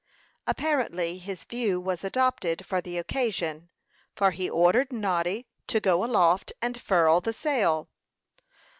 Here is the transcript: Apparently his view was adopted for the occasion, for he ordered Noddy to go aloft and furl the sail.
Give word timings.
Apparently 0.47 1.19
his 1.19 1.43
view 1.43 1.79
was 1.79 2.03
adopted 2.03 2.65
for 2.65 2.81
the 2.81 2.97
occasion, 2.97 3.69
for 4.15 4.31
he 4.31 4.49
ordered 4.49 4.91
Noddy 4.91 5.45
to 5.67 5.79
go 5.79 6.03
aloft 6.03 6.51
and 6.59 6.81
furl 6.81 7.21
the 7.21 7.33
sail. 7.33 7.87